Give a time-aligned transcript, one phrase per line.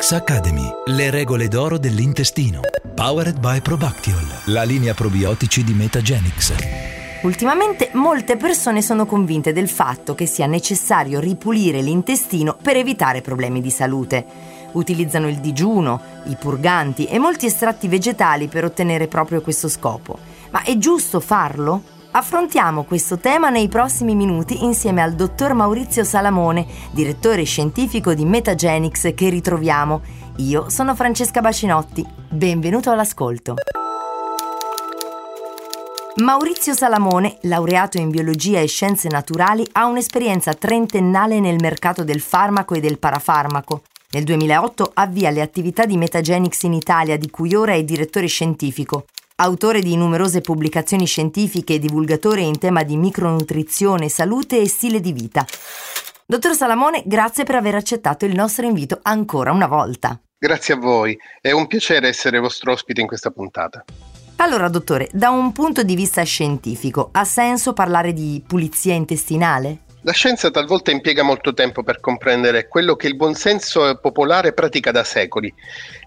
[0.00, 2.60] Metagenix Academy, le regole d'oro dell'intestino.
[2.94, 6.54] Powered by Probactiol, la linea probiotici di Metagenix.
[7.22, 13.60] Ultimamente molte persone sono convinte del fatto che sia necessario ripulire l'intestino per evitare problemi
[13.60, 14.24] di salute.
[14.72, 20.18] Utilizzano il digiuno, i purganti e molti estratti vegetali per ottenere proprio questo scopo.
[20.50, 21.99] Ma è giusto farlo?
[22.12, 29.14] Affrontiamo questo tema nei prossimi minuti insieme al dottor Maurizio Salamone, direttore scientifico di Metagenix
[29.14, 30.00] che ritroviamo.
[30.38, 32.04] Io sono Francesca Bacinotti.
[32.28, 33.54] Benvenuto all'ascolto.
[36.16, 42.74] Maurizio Salamone, laureato in biologia e scienze naturali, ha un'esperienza trentennale nel mercato del farmaco
[42.74, 43.82] e del parafarmaco.
[44.10, 49.04] Nel 2008 avvia le attività di Metagenix in Italia, di cui ora è direttore scientifico.
[49.42, 55.14] Autore di numerose pubblicazioni scientifiche e divulgatore in tema di micronutrizione, salute e stile di
[55.14, 55.46] vita.
[56.26, 60.20] Dottor Salamone, grazie per aver accettato il nostro invito ancora una volta.
[60.38, 63.82] Grazie a voi, è un piacere essere vostro ospite in questa puntata.
[64.36, 69.84] Allora, dottore, da un punto di vista scientifico, ha senso parlare di pulizia intestinale?
[70.02, 75.04] La scienza talvolta impiega molto tempo per comprendere quello che il buonsenso popolare pratica da
[75.04, 75.52] secoli.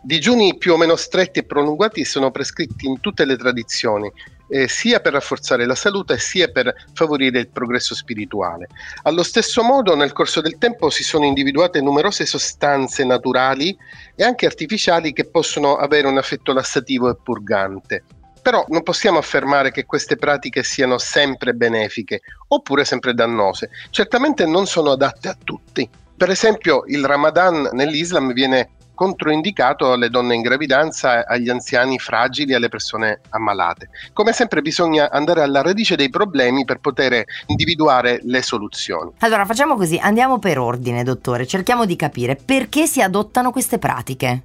[0.01, 4.11] Digiuni più o meno stretti e prolungati sono prescritti in tutte le tradizioni,
[4.49, 8.67] eh, sia per rafforzare la salute sia per favorire il progresso spirituale.
[9.03, 13.77] Allo stesso modo, nel corso del tempo si sono individuate numerose sostanze naturali
[14.15, 18.03] e anche artificiali che possono avere un effetto lassativo e purgante.
[18.43, 22.19] Però non possiamo affermare che queste pratiche siano sempre benefiche
[22.49, 23.69] oppure sempre dannose.
[23.89, 25.89] Certamente non sono adatte a tutti.
[26.15, 32.69] Per esempio il Ramadan nell'Islam viene controindicato alle donne in gravidanza, agli anziani fragili alle
[32.69, 33.89] persone ammalate.
[34.11, 39.11] Come sempre bisogna andare alla radice dei problemi per poter individuare le soluzioni.
[39.19, 44.43] Allora facciamo così, andiamo per ordine, dottore, cerchiamo di capire perché si adottano queste pratiche.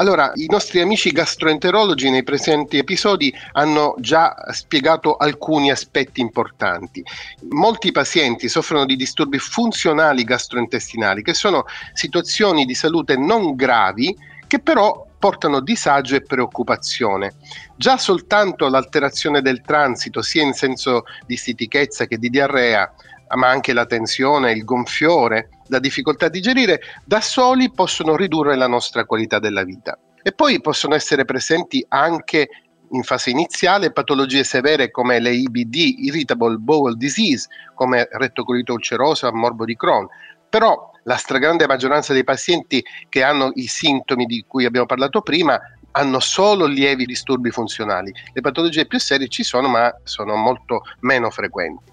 [0.00, 7.04] Allora, i nostri amici gastroenterologi nei presenti episodi hanno già spiegato alcuni aspetti importanti.
[7.50, 14.16] Molti pazienti soffrono di disturbi funzionali gastrointestinali, che sono situazioni di salute non gravi
[14.46, 17.34] che però portano disagio e preoccupazione.
[17.76, 22.90] Già soltanto l'alterazione del transito, sia in senso di stitichezza che di diarrea,
[23.36, 28.66] ma anche la tensione, il gonfiore, la difficoltà a digerire, da soli possono ridurre la
[28.66, 29.98] nostra qualità della vita.
[30.22, 32.48] E poi possono essere presenti anche
[32.92, 39.64] in fase iniziale patologie severe come le IBD, Irritable Bowel Disease, come rettocolite ulcerosa, morbo
[39.64, 40.08] di Crohn.
[40.48, 45.58] Però la stragrande maggioranza dei pazienti che hanno i sintomi di cui abbiamo parlato prima
[45.92, 48.12] hanno solo lievi disturbi funzionali.
[48.32, 51.89] Le patologie più serie ci sono, ma sono molto meno frequenti.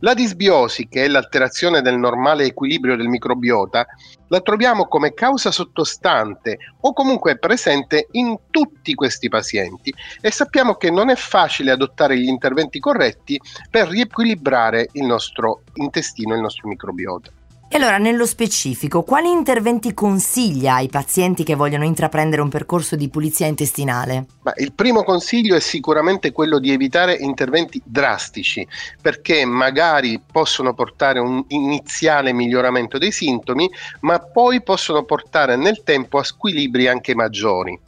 [0.00, 3.86] La disbiosi, che è l'alterazione del normale equilibrio del microbiota,
[4.28, 10.90] la troviamo come causa sottostante o comunque presente in tutti questi pazienti e sappiamo che
[10.90, 17.30] non è facile adottare gli interventi corretti per riequilibrare il nostro intestino, il nostro microbiota.
[17.76, 23.10] E allora, nello specifico, quali interventi consiglia ai pazienti che vogliono intraprendere un percorso di
[23.10, 24.24] pulizia intestinale?
[24.44, 28.66] Ma il primo consiglio è sicuramente quello di evitare interventi drastici,
[29.02, 33.68] perché magari possono portare un iniziale miglioramento dei sintomi,
[34.00, 37.78] ma poi possono portare nel tempo a squilibri anche maggiori.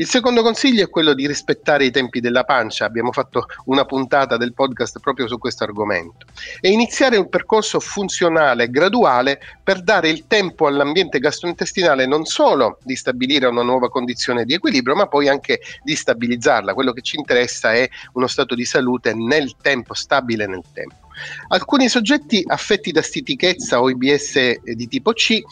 [0.00, 4.38] Il secondo consiglio è quello di rispettare i tempi della pancia, abbiamo fatto una puntata
[4.38, 6.24] del podcast proprio su questo argomento,
[6.58, 12.96] e iniziare un percorso funzionale graduale per dare il tempo all'ambiente gastrointestinale non solo di
[12.96, 16.72] stabilire una nuova condizione di equilibrio, ma poi anche di stabilizzarla.
[16.72, 21.08] Quello che ci interessa è uno stato di salute nel tempo, stabile nel tempo.
[21.48, 25.42] Alcuni soggetti affetti da stitichezza o IBS di tipo C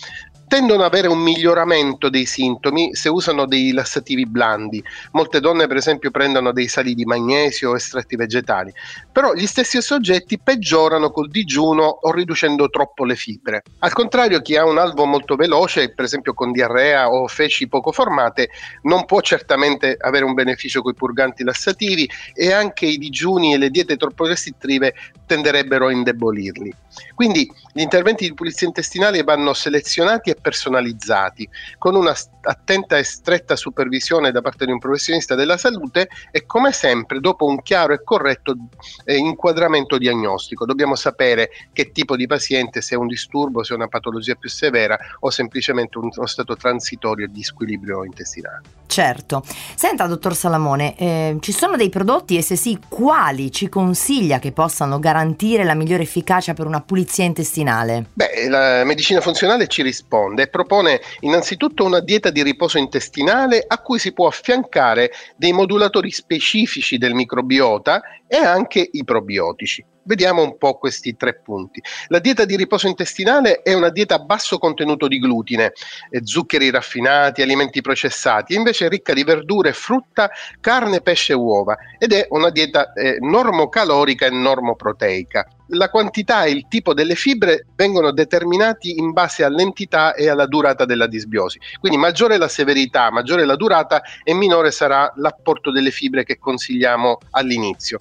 [0.48, 4.82] tendono ad avere un miglioramento dei sintomi se usano dei lassativi blandi.
[5.12, 8.72] Molte donne, per esempio, prendono dei sali di magnesio o estratti vegetali,
[9.12, 13.62] però gli stessi soggetti peggiorano col digiuno o riducendo troppo le fibre.
[13.80, 17.92] Al contrario, chi ha un alvo molto veloce, per esempio con diarrea o feci poco
[17.92, 18.48] formate,
[18.82, 23.58] non può certamente avere un beneficio con i purganti lassativi e anche i digiuni e
[23.58, 24.94] le diete troppo restrittive
[25.26, 26.72] tenderebbero a indebolirli.
[27.14, 31.48] Quindi gli interventi di pulizia intestinale vanno selezionati e personalizzati,
[31.78, 36.72] con una attenta e stretta supervisione da parte di un professionista della salute e come
[36.72, 38.56] sempre dopo un chiaro e corretto
[39.04, 40.66] eh, inquadramento diagnostico.
[40.66, 44.48] Dobbiamo sapere che tipo di paziente, se è un disturbo, se è una patologia più
[44.48, 48.62] severa o semplicemente uno stato transitorio di squilibrio intestinale.
[48.86, 49.44] Certo.
[49.76, 54.50] Senta, dottor Salamone, eh, ci sono dei prodotti e se sì, quali ci consiglia che
[54.50, 57.66] possano garantire garantire la migliore efficacia per una pulizia intestinale?
[58.14, 63.78] Beh, la medicina funzionale ci risponde e propone innanzitutto una dieta di riposo intestinale a
[63.78, 69.84] cui si può affiancare dei modulatori specifici del microbiota e anche i probiotici.
[70.08, 71.82] Vediamo un po' questi tre punti.
[72.06, 75.72] La dieta di riposo intestinale è una dieta a basso contenuto di glutine,
[76.08, 82.14] eh, zuccheri raffinati, alimenti processati, invece ricca di verdure, frutta, carne, pesce e uova ed
[82.14, 85.46] è una dieta eh, normocalorica e normoproteica.
[85.72, 90.86] La quantità e il tipo delle fibre vengono determinati in base all'entità e alla durata
[90.86, 91.60] della disbiosi.
[91.78, 97.18] Quindi maggiore la severità, maggiore la durata e minore sarà l'apporto delle fibre che consigliamo
[97.32, 97.98] all'inizio.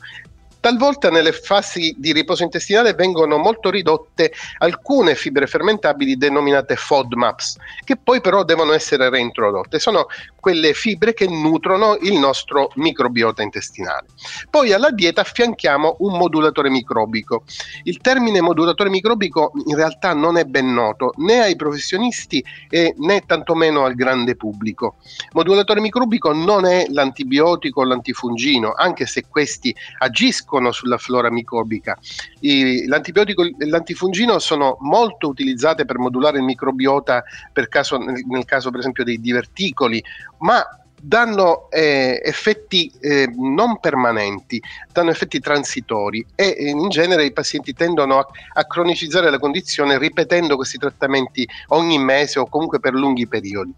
[0.60, 7.96] Talvolta nelle fasi di riposo intestinale vengono molto ridotte alcune fibre fermentabili denominate FODMAPs, che
[7.96, 9.80] poi però devono essere reintrodotte.
[9.80, 10.08] Sono
[10.40, 14.08] quelle fibre che nutrono il nostro microbiota intestinale.
[14.50, 17.44] Poi alla dieta affianchiamo un modulatore microbico.
[17.84, 23.86] Il termine modulatore microbico in realtà non è ben noto né ai professionisti né tantomeno
[23.86, 24.96] al grande pubblico.
[25.34, 31.98] Modulatore microbico non è l'antibiotico o l'antifungino, anche se questi agiscono agiscono sulla flora microbica.
[32.40, 37.24] I, l'antibiotico e l'antifungino sono molto utilizzate per modulare il microbiota
[37.68, 40.02] caso, nel, nel caso per esempio dei diverticoli,
[40.40, 40.66] ma
[41.00, 44.60] danno eh, effetti eh, non permanenti,
[44.92, 50.00] danno effetti transitori e eh, in genere i pazienti tendono a, a, cronicizzare la condizione
[50.00, 53.74] ripetendo questi trattamenti ogni mese o comunque per lunghi periodi.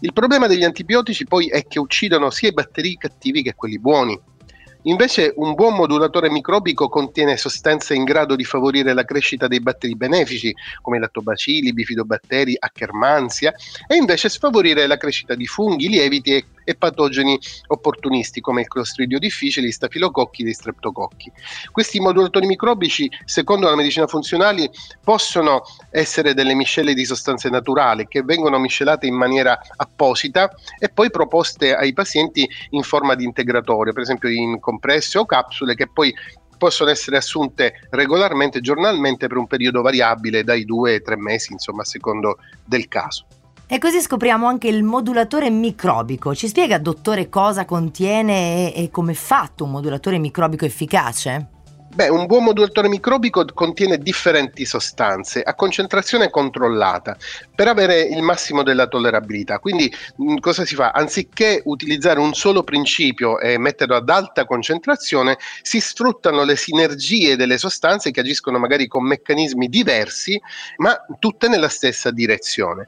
[0.00, 4.18] Il problema degli antibiotici poi è che uccidono sia i batteri cattivi che quelli buoni
[4.86, 9.96] Invece un buon modulatore microbico contiene sostanze in grado di favorire la crescita dei batteri
[9.96, 13.54] benefici, come lattobacilli, bifidobatteri, Akkermansia,
[13.86, 17.38] e invece sfavorire la crescita di funghi, lieviti e e patogeni
[17.68, 21.30] opportunisti come il clostridio difficile, gli stafilococchi e gli streptococchi.
[21.70, 24.70] Questi modulatori microbici, secondo la medicina funzionale,
[25.02, 31.10] possono essere delle miscele di sostanze naturali che vengono miscelate in maniera apposita e poi
[31.10, 36.14] proposte ai pazienti in forma di integratore, per esempio in compresse o capsule che poi
[36.56, 41.82] possono essere assunte regolarmente, giornalmente per un periodo variabile dai due ai tre mesi, insomma,
[41.82, 43.26] a secondo del caso.
[43.74, 46.32] E così scopriamo anche il modulatore microbico.
[46.32, 51.48] Ci spiega, dottore, cosa contiene e, e come è fatto un modulatore microbico efficace?
[51.92, 57.16] Beh, un buon modulatore microbico contiene differenti sostanze a concentrazione controllata
[57.52, 59.58] per avere il massimo della tollerabilità.
[59.58, 60.90] Quindi mh, cosa si fa?
[60.90, 67.58] Anziché utilizzare un solo principio e metterlo ad alta concentrazione, si sfruttano le sinergie delle
[67.58, 70.40] sostanze che agiscono magari con meccanismi diversi,
[70.76, 72.86] ma tutte nella stessa direzione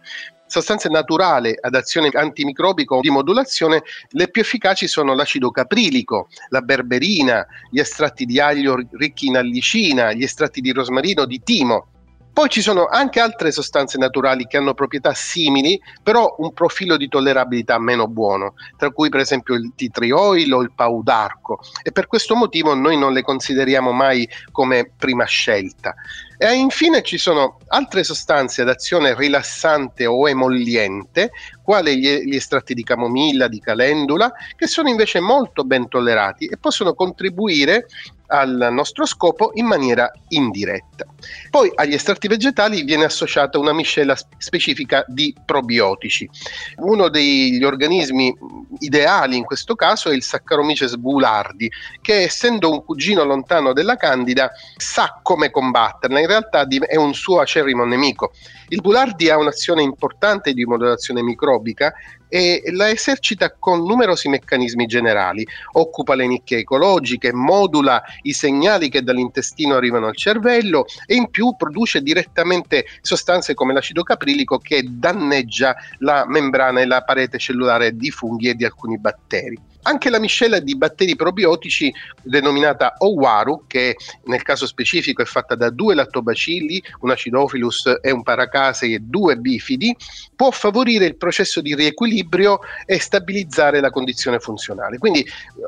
[0.56, 6.62] sostanze naturali ad azione antimicrobica o di modulazione, le più efficaci sono l'acido caprilico, la
[6.62, 11.88] berberina, gli estratti di aglio ricchi in allicina, gli estratti di rosmarino, di timo.
[12.36, 17.08] Poi ci sono anche altre sostanze naturali che hanno proprietà simili, però un profilo di
[17.08, 21.92] tollerabilità meno buono, tra cui per esempio il tea tree oil o il paudarco, e
[21.92, 25.94] per questo motivo noi non le consideriamo mai come prima scelta.
[26.36, 31.30] E infine ci sono altre sostanze ad azione rilassante o emolliente,
[31.62, 36.58] quali gli, gli, estratti di camomilla, di calendula, che sono invece molto ben tollerati e
[36.58, 37.86] possono contribuire
[38.28, 41.05] al nostro scopo in maniera indiretta.
[41.50, 46.29] Poi agli estratti vegetali viene associata una miscela specifica di probiotici.
[46.77, 48.34] Uno degli organismi
[48.79, 54.50] ideali in questo caso è il Saccharomyces boulardi, che essendo un cugino lontano della Candida
[54.77, 58.32] sa come combatterla, in realtà è un suo acerrimo nemico.
[58.69, 61.93] Il Boulardi ha un'azione importante di modulazione microbica
[62.28, 65.46] e la esercita con numerosi meccanismi generali.
[65.72, 71.54] Occupa le nicchie ecologiche, modula i segnali che dall'intestino arrivano al cervello e in più
[71.56, 78.10] produce direttamente sostanze come l'acido caprilico che danneggia la membrana e la parete cellulare di
[78.10, 79.74] funghi e di alcuni batteri.
[79.86, 85.70] Anche la miscela di batteri probiotici denominata Owaru, che nel caso specifico è fatta da
[85.70, 89.96] due lattobacilli, un acidophilus e un paracase e due bifidi,
[90.34, 94.98] può favorire il processo di riequilibrio e stabilizzare la condizione funzionale.
[94.98, 95.24] Quindi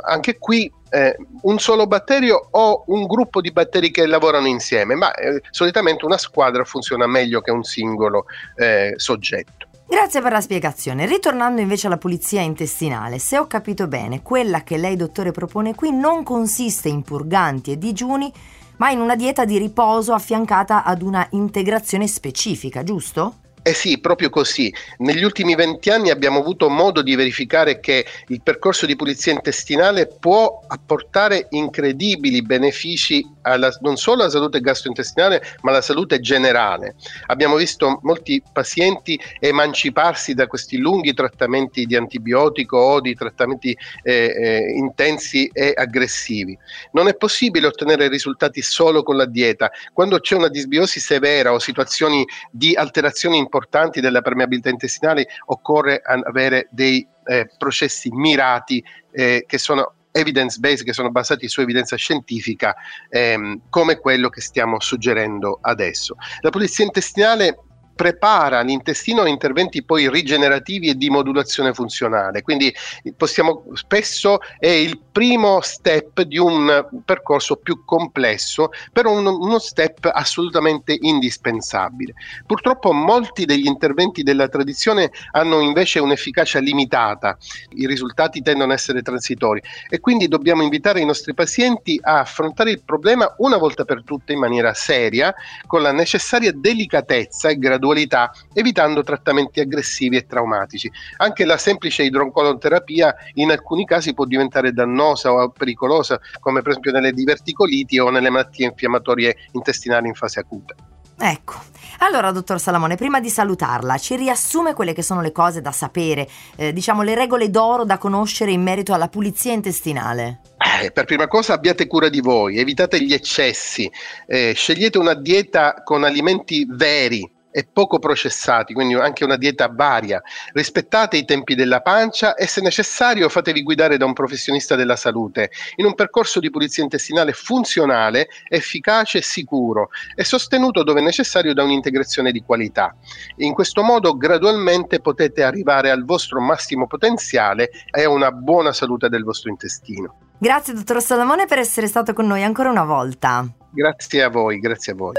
[0.09, 5.15] anche qui eh, un solo batterio o un gruppo di batteri che lavorano insieme, ma
[5.15, 8.25] eh, solitamente una squadra funziona meglio che un singolo
[8.57, 9.68] eh, soggetto.
[9.91, 11.07] Grazie per la spiegazione.
[11.07, 15.93] Ritornando invece alla pulizia intestinale, se ho capito bene, quella che lei dottore propone qui
[15.93, 18.31] non consiste in purganti e digiuni,
[18.77, 23.37] ma in una dieta di riposo affiancata ad una integrazione specifica, giusto?
[23.69, 24.73] Eh sì, proprio così.
[25.01, 30.07] Negli ultimi venti anni abbiamo avuto modo di verificare che il percorso di pulizia intestinale
[30.07, 36.95] può apportare incredibili benefici alla, non solo alla salute gastrointestinale, ma alla salute generale.
[37.27, 44.33] Abbiamo visto molti pazienti emanciparsi da questi lunghi trattamenti di antibiotico o di trattamenti eh,
[44.35, 46.57] eh, intensi e aggressivi.
[46.93, 49.71] Non è possibile ottenere risultati solo con la dieta.
[49.93, 56.01] Quando c'è una disbiosi severa o situazioni di alterazioni importanti, importanti della permeabilità intestinale occorre
[56.03, 61.97] avere dei eh, processi mirati eh, che sono evidence based, che sono basati su evidenza
[61.97, 62.75] scientifica,
[63.09, 66.17] ehm, come quello che stiamo suggerendo adesso.
[66.41, 67.59] La pulizia intestinale
[67.99, 72.43] prepara l'intestino a interventi poi rigenerativi e di modulazione funzionale.
[72.43, 72.73] Quindi
[73.17, 80.09] possiamo spesso è il primo step di un percorso più complesso, però uno, uno step
[80.13, 82.15] assolutamente indispensabile.
[82.47, 87.37] Purtroppo molti degli interventi della tradizione hanno invece un'efficacia limitata,
[87.71, 92.71] i risultati tendono ad essere transitori e quindi dobbiamo invitare i nostri pazienti a affrontare
[92.71, 95.35] il problema una volta per tutte in maniera seria,
[95.67, 100.91] con la necessaria delicatezza e gradualità gradualità, evitando trattamenti aggressivi e traumatici.
[101.19, 106.93] Anche la semplice idroncoloterapia in alcuni casi può diventare dannosa o pericolosa, come per esempio
[106.93, 110.75] nelle diverticoliti o nelle malattie infiammatorie intestinali in fase acuta.
[111.21, 111.55] Ecco,
[111.99, 116.29] allora dottor Salamone, prima di salutarla, ci riassume quelle che sono le cose da sapere,
[116.55, 120.43] eh, diciamo le regole d'oro da conoscere in merito alla pulizia intestinale?
[120.81, 123.91] Eh, per prima cosa abbiate cura di voi, evitate gli eccessi,
[124.27, 130.23] eh, scegliete una dieta con alimenti veri, e poco processati, quindi anche una dieta varia.
[130.53, 135.51] Rispettate i tempi della pancia e se necessario fatevi guidare da un professionista della salute
[135.77, 141.63] in un percorso di pulizia intestinale funzionale, efficace e sicuro e sostenuto dove necessario da
[141.63, 142.95] un'integrazione di qualità.
[143.37, 149.09] In questo modo gradualmente potete arrivare al vostro massimo potenziale e a una buona salute
[149.09, 150.19] del vostro intestino.
[150.39, 153.45] Grazie dottor Salamone per essere stato con noi ancora una volta.
[153.71, 155.15] Grazie a voi, grazie a voi.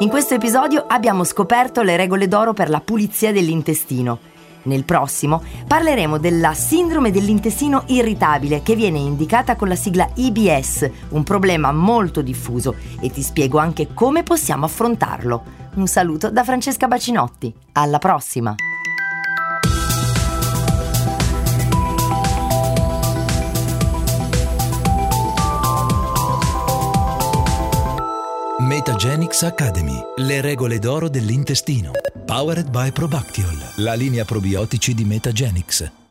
[0.00, 4.18] In questo episodio abbiamo scoperto le regole d'oro per la pulizia dell'intestino.
[4.64, 11.22] Nel prossimo parleremo della sindrome dell'intestino irritabile che viene indicata con la sigla IBS, un
[11.24, 15.42] problema molto diffuso e ti spiego anche come possiamo affrontarlo.
[15.76, 17.54] Un saluto da Francesca Bacinotti.
[17.72, 18.54] Alla prossima!
[28.86, 30.00] Metagenics Academy.
[30.18, 31.90] Le regole d'oro dell'intestino.
[32.24, 33.72] Powered by Probactiol.
[33.78, 36.05] La linea probiotici di Metagenics.